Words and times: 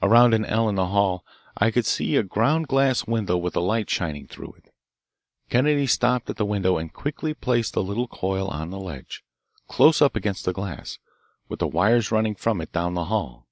Around 0.00 0.32
an 0.34 0.44
"L" 0.44 0.68
in 0.68 0.76
the 0.76 0.86
hall 0.86 1.24
I 1.56 1.72
could 1.72 1.84
see 1.84 2.14
a 2.14 2.22
ground 2.22 2.68
glass 2.68 3.08
window 3.08 3.36
with 3.36 3.56
a 3.56 3.60
light 3.60 3.90
shining 3.90 4.28
through 4.28 4.52
it. 4.58 4.72
Kennedy 5.48 5.88
stopped 5.88 6.30
at 6.30 6.36
the 6.36 6.44
window 6.44 6.78
and 6.78 6.92
quickly 6.92 7.34
placed 7.34 7.72
the 7.72 7.82
little 7.82 8.06
coil 8.06 8.46
on 8.46 8.70
the 8.70 8.78
ledge, 8.78 9.24
close 9.66 10.00
up 10.00 10.14
against 10.14 10.44
the 10.44 10.52
glass, 10.52 10.98
with 11.48 11.58
the 11.58 11.66
wires 11.66 12.12
running 12.12 12.36
from 12.36 12.60
it 12.60 12.70
down 12.70 12.94
the 12.94 13.06
hall. 13.06 13.48